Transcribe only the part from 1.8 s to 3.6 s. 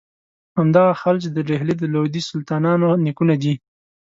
لودي سلطانانو نیکونه دي.